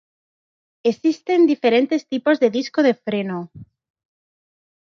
[0.91, 3.39] Existen diferentes tipos de discos de freno.